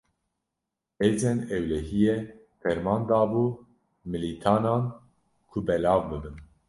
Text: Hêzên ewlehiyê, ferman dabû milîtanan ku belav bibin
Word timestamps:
Hêzên 0.99 1.37
ewlehiyê, 1.55 2.15
ferman 2.61 3.01
dabû 3.09 3.45
milîtanan 4.11 4.83
ku 5.49 5.57
belav 5.67 6.01
bibin 6.09 6.35